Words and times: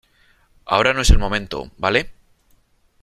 ahora 0.65 0.93
no 0.95 1.01
es 1.01 1.11
el 1.11 1.19
momento,¿ 1.19 1.69
vale? 1.77 2.09